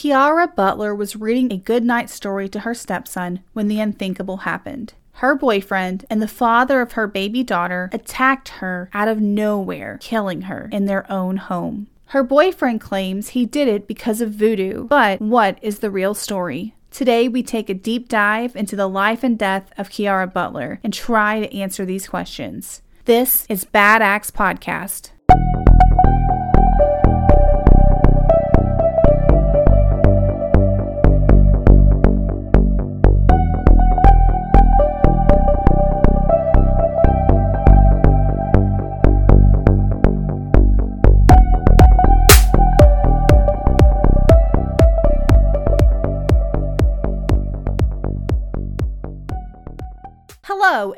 [0.00, 4.94] Kiara Butler was reading a goodnight story to her stepson when the unthinkable happened.
[5.16, 10.42] Her boyfriend and the father of her baby daughter attacked her out of nowhere, killing
[10.42, 11.88] her in their own home.
[12.06, 16.74] Her boyfriend claims he did it because of voodoo, but what is the real story?
[16.90, 20.94] Today, we take a deep dive into the life and death of Kiara Butler and
[20.94, 22.80] try to answer these questions.
[23.04, 25.10] This is Bad Axe Podcast.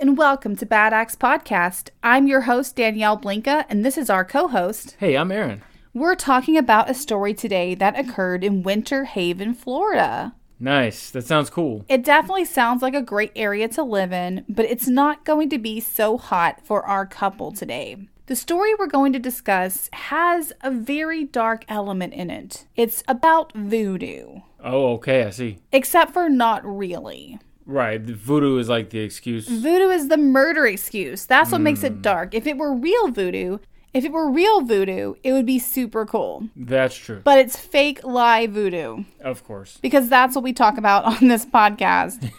[0.02, 1.90] And welcome to Bad Axe Podcast.
[2.02, 4.96] I'm your host, Danielle Blinka, and this is our co host.
[4.98, 5.62] Hey, I'm Aaron.
[5.94, 10.34] We're talking about a story today that occurred in Winter Haven, Florida.
[10.58, 11.08] Nice.
[11.10, 11.84] That sounds cool.
[11.88, 15.58] It definitely sounds like a great area to live in, but it's not going to
[15.58, 17.96] be so hot for our couple today.
[18.26, 22.66] The story we're going to discuss has a very dark element in it.
[22.74, 25.22] It's about voodoo, Oh, okay.
[25.24, 25.58] I see.
[25.70, 27.38] except for not really.
[27.66, 28.00] Right.
[28.00, 29.48] Voodoo is like the excuse.
[29.48, 31.26] Voodoo is the murder excuse.
[31.26, 32.00] That's what makes it hmm.
[32.00, 32.34] dark.
[32.34, 33.58] If it were real voodoo,
[33.94, 36.48] if it were real voodoo, it would be super cool.
[36.56, 37.20] That's true.
[37.22, 39.78] But it's fake lie voodoo Of course.
[39.82, 42.30] because that's what we talk about on this podcast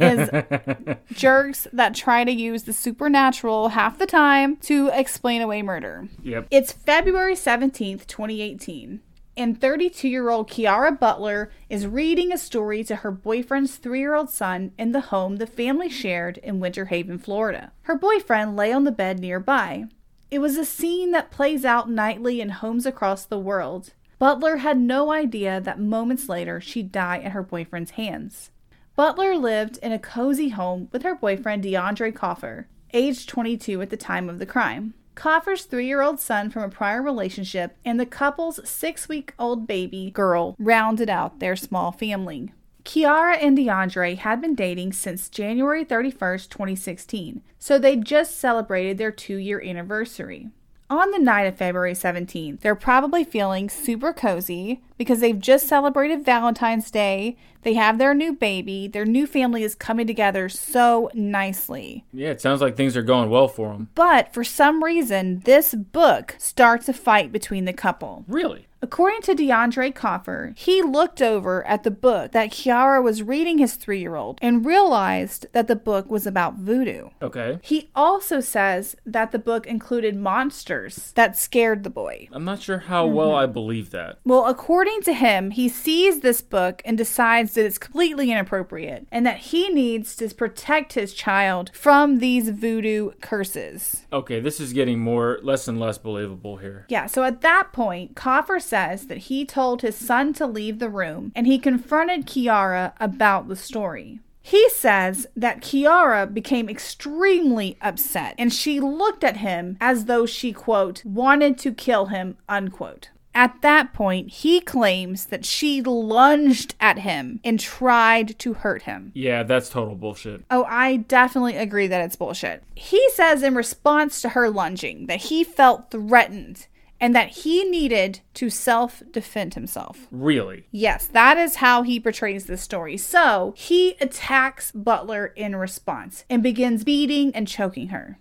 [0.00, 6.08] is jerks that try to use the supernatural half the time to explain away murder.
[6.22, 6.46] Yep.
[6.50, 9.00] It's February 17th, 2018,
[9.36, 14.14] and 32 year old Kiara Butler is reading a story to her boyfriend's three year
[14.14, 17.72] old son in the home the family shared in Winter Haven, Florida.
[17.82, 19.84] Her boyfriend lay on the bed nearby.
[20.30, 23.92] It was a scene that plays out nightly in homes across the world.
[24.18, 28.50] Butler had no idea that moments later she'd die at her boyfriend's hands.
[28.94, 33.96] Butler lived in a cozy home with her boyfriend DeAndre Coffer, aged 22 at the
[33.96, 34.94] time of the crime.
[35.14, 39.66] Coffer's three year old son from a prior relationship and the couple's six week old
[39.66, 42.52] baby girl rounded out their small family.
[42.84, 49.12] Kiara and DeAndre had been dating since January 31st, 2016, so they just celebrated their
[49.12, 50.48] two year anniversary.
[50.92, 56.22] On the night of February 17th, they're probably feeling super cozy because they've just celebrated
[56.22, 57.38] Valentine's Day.
[57.62, 58.88] They have their new baby.
[58.88, 62.04] Their new family is coming together so nicely.
[62.12, 63.88] Yeah, it sounds like things are going well for them.
[63.94, 68.26] But for some reason, this book starts a fight between the couple.
[68.28, 68.66] Really?
[68.84, 73.74] According to DeAndre Coffer, he looked over at the book that Kiara was reading his
[73.74, 77.10] three year old and realized that the book was about voodoo.
[77.22, 77.60] Okay.
[77.62, 82.28] He also says that the book included monsters that scared the boy.
[82.32, 84.18] I'm not sure how well I believe that.
[84.24, 89.24] Well, according to him, he sees this book and decides that it's completely inappropriate and
[89.24, 94.06] that he needs to protect his child from these voodoo curses.
[94.12, 96.84] Okay, this is getting more less and less believable here.
[96.88, 100.88] Yeah, so at that point, Coffer says that he told his son to leave the
[100.88, 104.20] room and he confronted Kiara about the story.
[104.40, 110.54] He says that Kiara became extremely upset and she looked at him as though she,
[110.54, 113.10] quote, wanted to kill him, unquote.
[113.34, 119.12] At that point, he claims that she lunged at him and tried to hurt him.
[119.14, 120.44] Yeah, that's total bullshit.
[120.50, 122.62] Oh, I definitely agree that it's bullshit.
[122.74, 126.66] He says in response to her lunging that he felt threatened
[127.02, 130.06] and that he needed to self defend himself.
[130.12, 130.66] Really?
[130.70, 132.96] Yes, that is how he portrays this story.
[132.96, 138.18] So he attacks Butler in response and begins beating and choking her.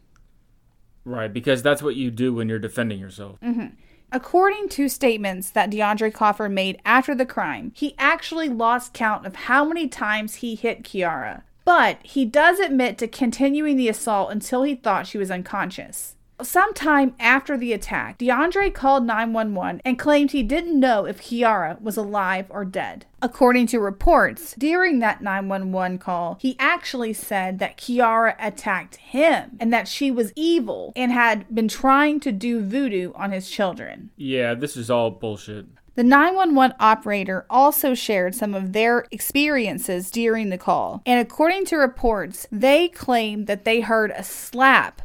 [1.05, 3.39] Right, because that's what you do when you're defending yourself.
[3.41, 3.75] Mm-hmm.
[4.11, 9.35] According to statements that DeAndre Coffer made after the crime, he actually lost count of
[9.35, 11.43] how many times he hit Kiara.
[11.63, 16.15] But he does admit to continuing the assault until he thought she was unconscious.
[16.43, 21.97] Sometime after the attack, DeAndre called 911 and claimed he didn't know if Kiara was
[21.97, 23.05] alive or dead.
[23.21, 29.71] According to reports, during that 911 call, he actually said that Kiara attacked him and
[29.71, 34.09] that she was evil and had been trying to do voodoo on his children.
[34.15, 35.67] Yeah, this is all bullshit.
[35.93, 41.75] The 911 operator also shared some of their experiences during the call, and according to
[41.75, 45.01] reports, they claimed that they heard a slap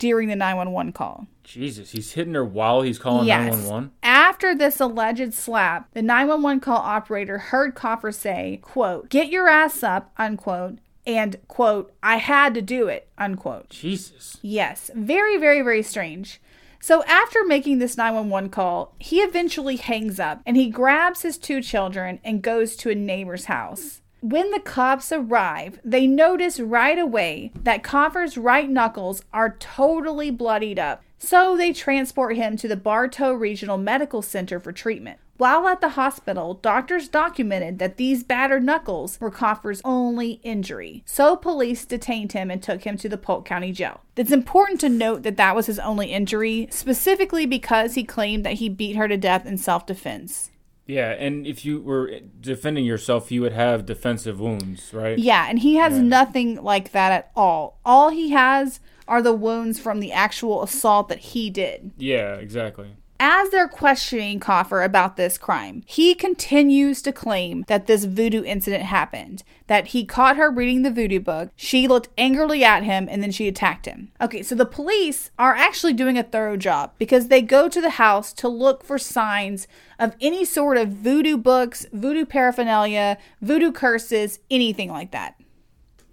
[0.00, 1.28] during the 911 call.
[1.44, 3.52] Jesus, he's hitting her while he's calling Yes.
[3.52, 3.92] 911?
[4.02, 9.82] After this alleged slap, the 911 call operator heard Coffer say, quote, get your ass
[9.84, 13.68] up, unquote, and quote, I had to do it, unquote.
[13.68, 14.38] Jesus.
[14.42, 16.40] Yes, very, very, very strange.
[16.80, 21.60] So after making this 911 call, he eventually hangs up and he grabs his two
[21.60, 24.00] children and goes to a neighbor's house.
[24.22, 30.78] When the cops arrive, they notice right away that Coffer's right knuckles are totally bloodied
[30.78, 31.02] up.
[31.18, 35.20] So they transport him to the Bartow Regional Medical Center for treatment.
[35.38, 41.02] While at the hospital, doctors documented that these battered knuckles were Coffer's only injury.
[41.06, 44.02] So police detained him and took him to the Polk County Jail.
[44.16, 48.54] It's important to note that that was his only injury, specifically because he claimed that
[48.54, 50.50] he beat her to death in self defense.
[50.90, 55.18] Yeah, and if you were defending yourself, you would have defensive wounds, right?
[55.18, 56.02] Yeah, and he has Yeah.
[56.02, 57.78] nothing like that at all.
[57.84, 61.92] All he has are the wounds from the actual assault that he did.
[61.96, 62.88] Yeah, exactly.
[63.22, 68.84] As they're questioning Coffer about this crime, he continues to claim that this voodoo incident
[68.84, 73.22] happened, that he caught her reading the voodoo book, she looked angrily at him, and
[73.22, 74.10] then she attacked him.
[74.22, 77.90] Okay, so the police are actually doing a thorough job because they go to the
[77.90, 79.68] house to look for signs
[79.98, 85.39] of any sort of voodoo books, voodoo paraphernalia, voodoo curses, anything like that.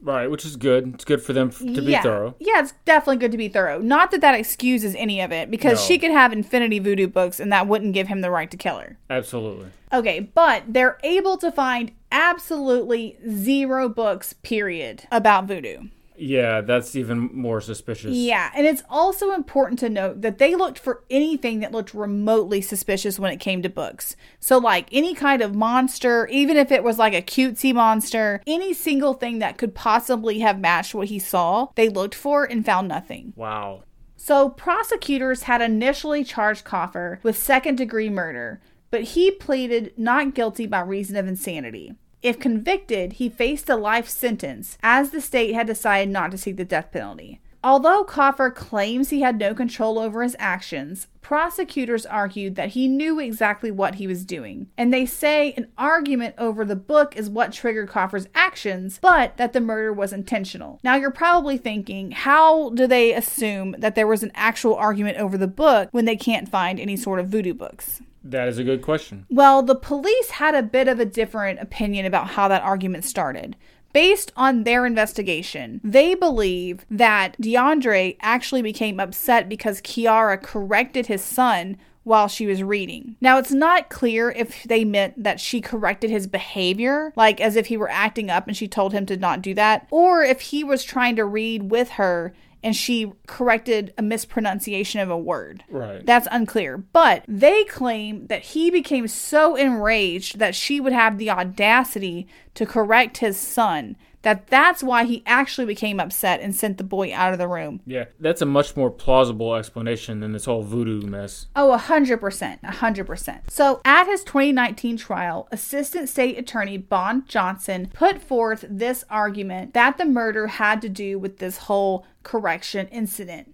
[0.01, 0.93] Right, which is good.
[0.93, 2.01] It's good for them f- to be yeah.
[2.01, 2.35] thorough.
[2.39, 3.79] Yeah, it's definitely good to be thorough.
[3.79, 5.85] Not that that excuses any of it, because No.
[5.87, 8.77] she could have infinity voodoo books and that wouldn't give him the right to kill
[8.77, 8.97] her.
[9.09, 9.67] Absolutely.
[9.91, 15.87] Okay, but they're able to find absolutely zero books, period, about voodoo.
[16.17, 18.15] Yeah, that's even more suspicious.
[18.15, 22.61] Yeah, and it's also important to note that they looked for anything that looked remotely
[22.61, 24.15] suspicious when it came to books.
[24.39, 28.73] So, like any kind of monster, even if it was like a cutesy monster, any
[28.73, 32.87] single thing that could possibly have matched what he saw, they looked for and found
[32.87, 33.33] nothing.
[33.35, 33.83] Wow.
[34.15, 38.59] So, prosecutors had initially charged Coffer with second degree murder,
[38.89, 41.93] but he pleaded not guilty by reason of insanity.
[42.27, 46.57] If convicted, he faced a life sentence, as the state had decided not to seek
[46.57, 47.39] the death penalty.
[47.63, 53.17] Although Coffer claims he had no control over his actions, prosecutors argued that he knew
[53.17, 54.67] exactly what he was doing.
[54.77, 59.53] And they say an argument over the book is what triggered Coffer's actions, but that
[59.53, 60.81] the murder was intentional.
[60.83, 65.37] Now you're probably thinking, how do they assume that there was an actual argument over
[65.37, 68.01] the book when they can't find any sort of voodoo books?
[68.31, 69.25] That is a good question.
[69.29, 73.55] Well, the police had a bit of a different opinion about how that argument started.
[73.93, 81.23] Based on their investigation, they believe that DeAndre actually became upset because Kiara corrected his
[81.23, 83.15] son while she was reading.
[83.19, 87.67] Now, it's not clear if they meant that she corrected his behavior, like as if
[87.67, 90.63] he were acting up and she told him to not do that, or if he
[90.63, 95.63] was trying to read with her and she corrected a mispronunciation of a word.
[95.69, 96.05] Right.
[96.05, 96.77] That's unclear.
[96.77, 102.65] But they claim that he became so enraged that she would have the audacity to
[102.65, 107.33] correct his son that that's why he actually became upset and sent the boy out
[107.33, 107.81] of the room.
[107.85, 111.47] yeah, that's a much more plausible explanation than this whole voodoo mess.
[111.55, 112.59] Oh, a 100%.
[112.63, 113.39] a 100%.
[113.49, 119.97] So, at his 2019 trial, Assistant State Attorney Bond Johnson put forth this argument that
[119.97, 123.53] the murder had to do with this whole correction incident.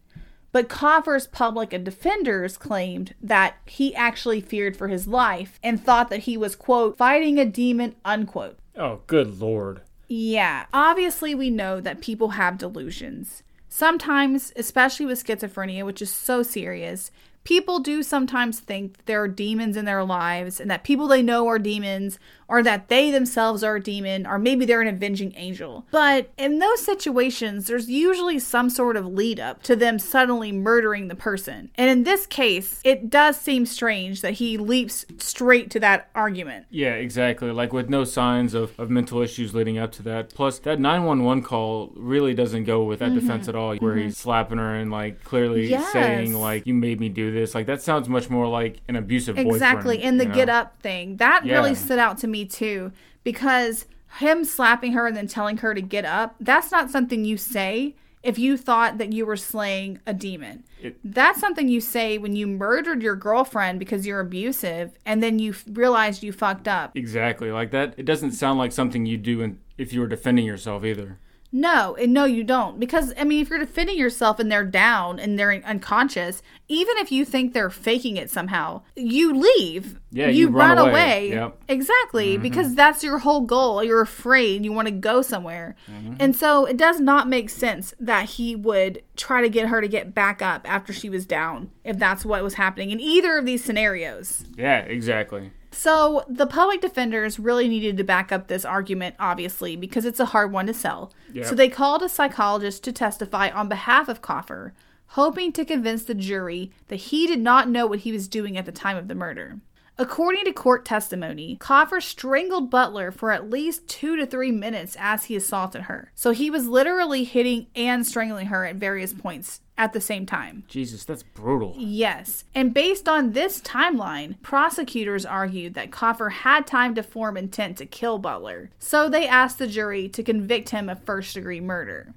[0.52, 6.22] But Coffer's public defenders claimed that he actually feared for his life and thought that
[6.22, 8.60] he was, quote, fighting a demon, unquote.
[8.76, 9.82] Oh, good lord.
[10.08, 13.44] Yeah, obviously, we know that people have delusions.
[13.70, 17.10] Sometimes, especially with schizophrenia, which is so serious,
[17.44, 21.48] people do sometimes think there are demons in their lives and that people they know
[21.48, 22.20] are demons
[22.54, 25.88] or that they themselves are a demon or maybe they're an avenging angel.
[25.90, 31.08] But in those situations, there's usually some sort of lead up to them suddenly murdering
[31.08, 31.72] the person.
[31.74, 36.68] And in this case, it does seem strange that he leaps straight to that argument.
[36.70, 37.50] Yeah, exactly.
[37.50, 40.30] Like with no signs of, of mental issues leading up to that.
[40.30, 43.20] Plus, that 911 call really doesn't go with that mm-hmm.
[43.20, 44.22] defense at all, where he's mm-hmm.
[44.22, 45.92] slapping her and like clearly Yes.
[45.92, 47.56] saying, like, you made me do this.
[47.56, 49.56] Like, that sounds much more like an abusive boyfriend.
[49.56, 50.04] Exactly.
[50.04, 50.36] And the know?
[50.36, 51.18] get up thing.
[51.18, 52.92] That really stood out to me too
[53.24, 53.86] because
[54.20, 57.96] him slapping her and then telling her to get up, that's not something you say
[58.22, 60.64] if you thought that you were slaying a demon.
[60.82, 65.40] It- that's something you say when you murdered your girlfriend because you're abusive and then
[65.40, 66.96] you f- realized you fucked up.
[66.96, 67.52] Exactly.
[67.52, 67.96] Like that.
[67.98, 71.20] It doesn't sound like something you do in, if you were defending yourself either.
[71.56, 72.80] No, and no, you don't.
[72.80, 77.12] Because, I mean, if you're defending yourself and they're down and they're unconscious, even if
[77.12, 80.00] you think they're faking it somehow, you leave.
[80.10, 81.30] Yeah, you run away.
[81.30, 81.58] Yep.
[81.68, 82.42] Exactly, mm-hmm.
[82.42, 83.84] because that's your whole goal.
[83.84, 85.76] You're afraid, you want to go somewhere.
[85.88, 86.16] Mm-hmm.
[86.20, 89.88] And so it does not make sense that he would try to get her to
[89.88, 93.46] get back up after she was down, if that's what was happening in either of
[93.46, 94.44] these scenarios.
[94.58, 95.52] Yeah, exactly.
[95.74, 100.26] So the public defenders really needed to back up this argument, obviously, because it's a
[100.26, 101.12] hard one to sell.
[101.34, 101.46] Yep.
[101.48, 104.74] So they called a psychologist to testify on behalf of Coffer.
[105.08, 108.66] hoping to convince the jury that he did not know what he was doing at
[108.66, 109.60] the time of the murder.
[109.96, 115.26] According to court testimony, Coffer strangled Butler for at least two to three minutes as
[115.26, 116.12] he assaulted her.
[116.16, 120.64] So he was literally hitting and strangling her at various points at the same time.
[120.68, 121.74] Jesus, that's brutal.
[121.78, 122.44] Yes.
[122.54, 127.86] And based on this timeline, prosecutors argued that Coffer had time to form intent to
[127.86, 128.70] kill Butler.
[128.80, 132.14] So they asked the jury to convict him of first degree murder.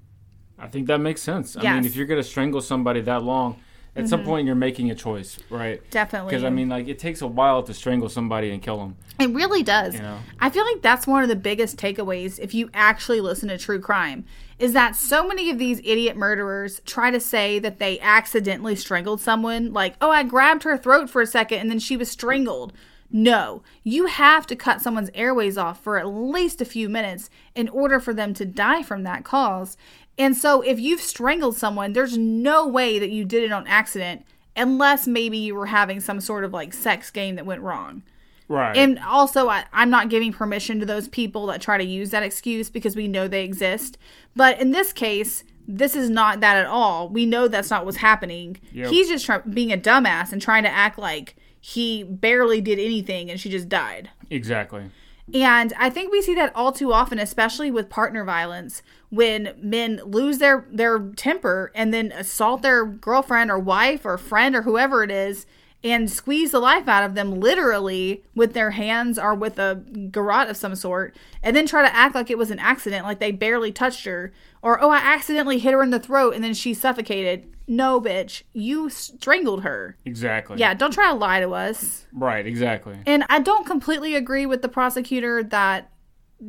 [0.58, 1.56] I think that makes sense.
[1.56, 3.60] I mean, if you're going to strangle somebody that long,
[3.96, 4.28] at some mm-hmm.
[4.28, 5.80] point you're making a choice, right?
[5.90, 6.30] Definitely.
[6.30, 8.96] Because I mean, like it takes a while to strangle somebody and kill them.
[9.18, 9.94] It really does.
[9.94, 10.18] You know?
[10.38, 13.80] I feel like that's one of the biggest takeaways if you actually listen to true
[13.80, 14.26] crime
[14.58, 19.20] is that so many of these idiot murderers try to say that they accidentally strangled
[19.20, 22.72] someone like, "Oh, I grabbed her throat for a second and then she was strangled."
[23.10, 27.68] No, you have to cut someone's airways off for at least a few minutes in
[27.68, 29.76] order for them to die from that cause.
[30.18, 34.24] And so if you've strangled someone, there's no way that you did it on accident
[34.56, 38.02] unless maybe you were having some sort of like sex game that went wrong.
[38.48, 38.76] Right.
[38.76, 42.22] And also, I, I'm not giving permission to those people that try to use that
[42.22, 43.98] excuse because we know they exist.
[44.36, 47.08] But in this case, this is not that at all.
[47.08, 48.58] We know that's not what's happening.
[48.72, 48.90] Yep.
[48.90, 53.30] He's just try- being a dumbass and trying to act like he barely did anything
[53.30, 54.10] and she just died.
[54.30, 54.84] exactly.
[55.34, 60.00] And I think we see that all too often, especially with partner violence, when men
[60.04, 65.02] lose their their temper and then assault their girlfriend or wife or friend or whoever
[65.02, 65.46] it is
[65.84, 70.48] and squeeze the life out of them literally with their hands or with a garrote
[70.48, 73.30] of some sort and then try to act like it was an accident like they
[73.30, 76.74] barely touched her or oh I accidentally hit her in the throat and then she
[76.74, 77.52] suffocated.
[77.68, 79.96] No, bitch, you strangled her.
[80.04, 80.58] Exactly.
[80.58, 82.06] Yeah, don't try to lie to us.
[82.12, 82.46] Right.
[82.46, 82.96] Exactly.
[83.06, 85.90] And I don't completely agree with the prosecutor that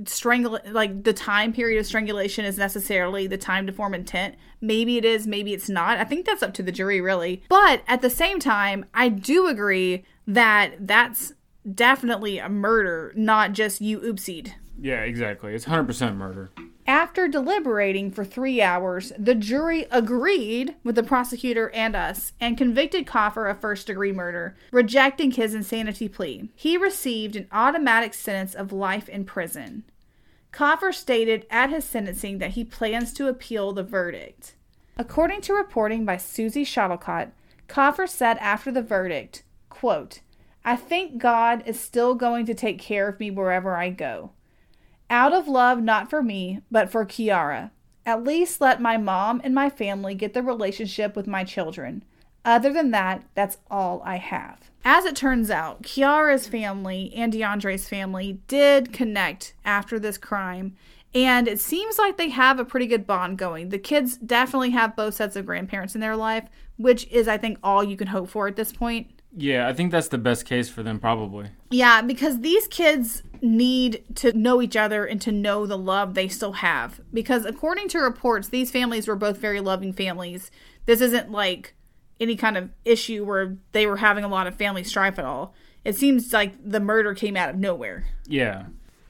[0.05, 4.35] strangle like the time period of strangulation is necessarily the time to form intent.
[4.59, 5.97] Maybe it is, maybe it's not.
[5.97, 7.43] I think that's up to the jury really.
[7.49, 11.33] But at the same time, I do agree that that's
[11.73, 14.53] definitely a murder, not just you oopsied.
[14.79, 15.01] Yeah.
[15.01, 15.53] Exactly.
[15.53, 16.51] It's 100% murder.
[16.87, 23.05] After deliberating for three hours, the jury agreed with the prosecutor and us and convicted
[23.05, 26.49] Coffer of first degree murder, rejecting his insanity plea.
[26.55, 29.83] He received an automatic sentence of life in prison.
[30.53, 34.55] Coffer stated at his sentencing that he plans to appeal the verdict.
[34.97, 37.31] According to reporting by Suzie Schottelkotte,
[37.67, 40.21] Coffer said after the verdict, quote,
[40.63, 44.31] I think God is still going to take care of me wherever I go.
[45.09, 47.71] Out of love, not for me, but for Kiara.
[48.05, 52.03] At least let my mom and my family get the relationship with my children.
[52.43, 54.71] Other than that, that's all I have.
[54.85, 60.75] As it turns out, Kiara's family and DeAndre's family did connect after this crime,
[61.13, 63.69] and it seems like they have a pretty good bond going.
[63.69, 66.47] The kids definitely have both sets of grandparents in their life,
[66.77, 69.16] which is, I think, all you can hope for at this point.
[69.37, 69.67] Yeah.
[69.67, 71.49] I think that's the best case for them, probably.
[71.69, 76.27] Yeah, because these kids need to know each other and to know the love they
[76.27, 76.99] still have.
[77.13, 80.49] Because according to reports, these families were both very loving families.
[80.85, 81.75] This isn't like
[82.19, 85.53] any kind of issue where they were having a lot of family strife at all.
[85.83, 88.05] It seems like the murder came out of nowhere.
[88.25, 88.65] Yeah.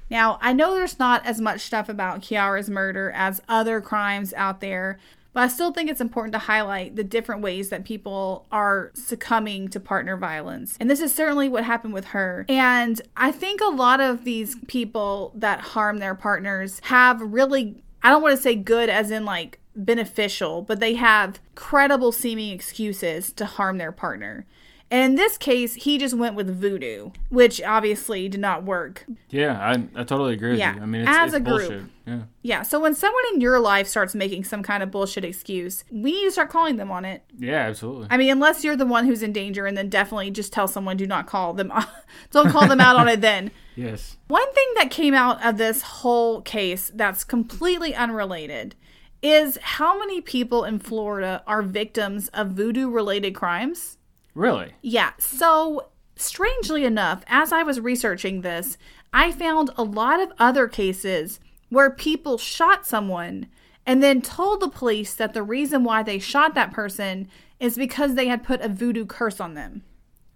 [0.10, 4.62] Now, I know there's not as much stuff about Kiara's murder as other crimes out
[4.62, 5.00] there,
[5.38, 9.68] but I still think it's important to highlight the different ways that people are succumbing
[9.68, 10.76] to partner violence.
[10.80, 12.44] And this is certainly what happened with her.
[12.50, 18.10] And I think a lot of these people that harm their partners have really, I
[18.10, 23.32] don't want to say good as in like beneficial, but they have credible seeming excuses
[23.34, 24.48] to harm their partner.
[24.90, 29.06] And in this case, he just went with voodoo, which obviously did not work.
[29.30, 29.60] Yeah.
[29.60, 30.76] I, I totally agree with Yeah.
[30.76, 30.82] you.
[30.82, 31.60] I mean, it's, As it's a group.
[31.70, 31.84] bullshit.
[32.06, 32.20] Yeah.
[32.42, 36.14] Yeah, so when someone in your life starts making some kind of bullshit excuse, we
[36.14, 37.22] need to start calling them on it.
[37.38, 37.68] Yeah.
[37.68, 38.08] Absolutely.
[38.10, 40.96] I mean, unless you're the one who's in danger, and then definitely just tell someone
[40.96, 41.74] do not call them.
[42.32, 43.52] don't call them out on it then.
[43.76, 44.16] yes.
[44.30, 48.76] One thing that came out of this whole case that's completely unrelated
[49.22, 53.97] is how many people in Florida are victims of voodoo related crimes.
[54.38, 54.74] Really?
[54.84, 55.14] Yeah.
[55.18, 58.78] So, strangely enough, as I was researching this,
[59.12, 61.40] I found a lot of other cases
[61.70, 63.48] where people shot someone
[63.84, 67.30] and then told the police that the reason why they shot that person
[67.60, 69.82] is because they had put a voodoo curse on them.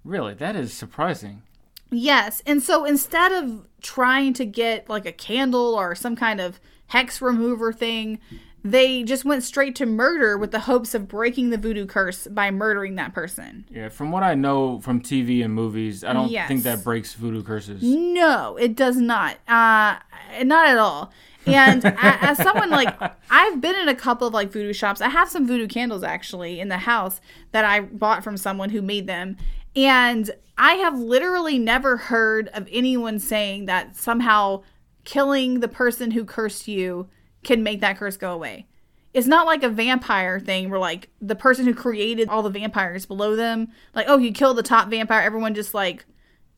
[0.04, 0.34] Really?
[0.34, 1.44] That is surprising.
[1.92, 2.42] Yes.
[2.48, 7.22] And so instead of trying to get like a candle or some kind of hex
[7.22, 8.18] remover thing,
[8.64, 12.52] they just went straight to murder with the hopes of breaking the voodoo curse by
[12.52, 13.66] murdering that person.
[13.72, 13.90] Yeah.
[13.90, 16.48] From what I know from TV and movies, I don't Yes.
[16.48, 17.82] think that breaks voodoo curses.
[17.82, 19.38] No, it does not.
[19.48, 19.98] Uh,
[20.44, 21.12] not at all.
[21.48, 22.96] And as someone like
[23.32, 25.02] I've been in a couple of like voodoo shops.
[25.02, 27.20] I have some voodoo candles actually in the house
[27.52, 29.38] that I bought from someone who made them.
[29.76, 34.62] And I have literally never heard of anyone saying that somehow
[35.04, 37.08] killing the person who cursed you
[37.44, 38.68] can make that curse go away.
[39.14, 43.06] It's not like a vampire thing where like the person who created all the vampires
[43.06, 46.06] below them, like oh you kill the top vampire, everyone just like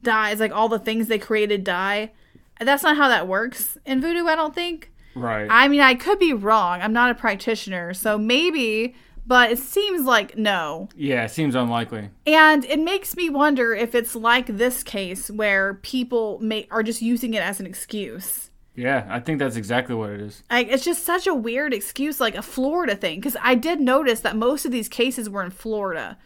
[0.03, 2.11] dies, like all the things they created die.
[2.59, 4.91] That's not how that works in voodoo, I don't think.
[5.15, 5.47] Right.
[5.49, 6.81] I mean, I could be wrong.
[6.81, 10.89] I'm not a practitioner, so maybe, but it seems like no.
[10.95, 12.09] yeah, it seems unlikely.
[12.25, 17.01] And it makes me wonder if it's like this case where people may are just
[17.01, 18.49] using it as an excuse.
[18.75, 20.43] Yeah, I think that's exactly what it is.
[20.49, 23.19] Like it's just such a weird excuse, like a Florida thing.
[23.19, 26.17] Because I did notice that most of these cases were in Florida,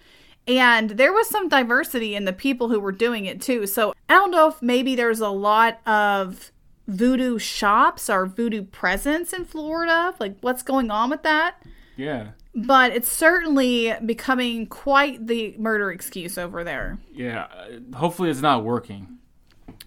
[0.47, 3.67] and there was some diversity in the people who were doing it too.
[3.67, 6.51] So I don't know if maybe there's a lot of
[6.87, 10.13] voodoo shops or voodoo presence in Florida.
[10.19, 11.61] Like what's going on with that?
[11.97, 12.29] Yeah.
[12.55, 16.97] But it's certainly becoming quite the murder excuse over there.
[17.13, 17.47] Yeah.
[17.53, 19.17] uh, Hopefully it's not working.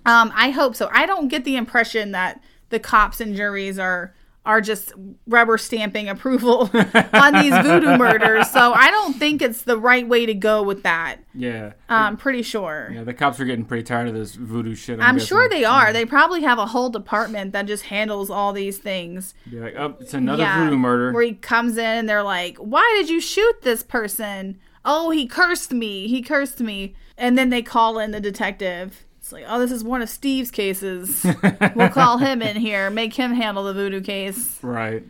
[0.06, 0.88] Um, I hope so.
[0.92, 4.14] I don't get the impression that the cops and juries are
[4.46, 4.92] are just
[5.26, 6.70] rubber stamping approval
[7.12, 8.48] on these voodoo murders.
[8.50, 11.18] So I don't think it's the right way to go with that.
[11.34, 11.74] Yeah.
[11.90, 12.90] I'm pretty sure.
[12.92, 14.98] Yeah, the cops are getting pretty tired of this voodoo shit.
[14.98, 15.92] I'm, I'm sure they are.
[15.92, 19.34] They probably have a whole department that just handles all these things.
[19.50, 21.12] Be like, oh, it's another voodoo murder.
[21.12, 24.58] Where he comes in and they're like, Why did you shoot this person?
[24.86, 26.08] Oh, he cursed me.
[26.08, 26.94] He cursed me.
[27.18, 29.04] And then they call in the detective.
[29.30, 31.24] It's like, oh, this is one of Steve's cases.
[31.76, 34.58] we'll call him in here, make him handle the voodoo case.
[34.60, 35.04] Right.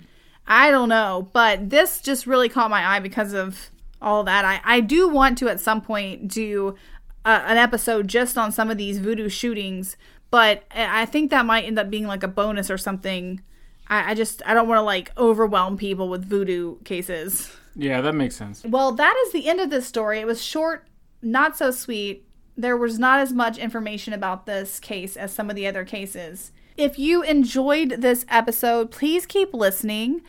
[0.47, 3.71] I don't know, but this just really caught my eye because of
[4.03, 4.45] all that.
[4.45, 6.77] I, I do want to at some point do
[7.25, 9.97] uh, an episode just on some of these voodoo shootings,
[10.31, 13.41] but I think that might end up being like a bonus or something.
[13.89, 17.57] I, I just I don't want to like overwhelm people with voodoo cases.
[17.75, 18.63] Yeah, that makes sense.
[18.65, 20.19] Well, that is the end of this story.
[20.19, 20.87] It was short,
[21.23, 22.27] not so sweet.
[22.57, 26.53] There was not as much information about this case as some of the other cases.
[26.77, 30.23] If you enjoyed this episode, please keep listening.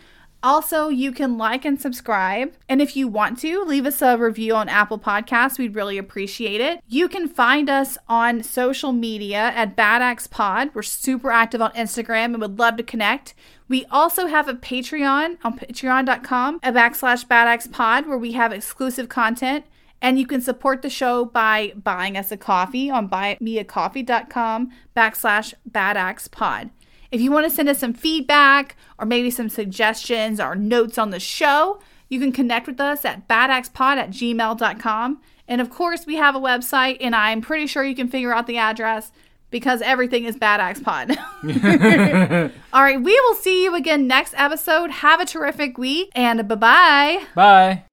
[0.44, 2.54] Also, you can like and subscribe.
[2.68, 5.60] And if you want to, leave us a review on Apple Podcasts.
[5.60, 6.82] We'd really appreciate it.
[6.88, 10.72] You can find us on social media at Bad Axe Pod.
[10.74, 13.36] We're super active on Instagram and would love to connect.
[13.68, 18.52] We also have a Patreon on patreon.com, a backslash Bad Axe Pod, where we have
[18.52, 19.66] exclusive content.
[20.02, 26.72] And you can support the show by buying us a coffee on buymeacoffee.com backslash badaxepod.
[27.12, 31.10] If you want to send us some feedback or maybe some suggestions or notes on
[31.10, 35.22] the show, you can connect with us at badaxepod at gmail.com.
[35.48, 38.48] And of course, we have a website, and I'm pretty sure you can figure out
[38.48, 39.12] the address
[39.50, 41.18] because everything is badaxepod.
[42.74, 44.92] All right, we will see you again next episode.
[44.92, 47.26] Have a terrific week, and bye bye.
[47.36, 47.84] Bye.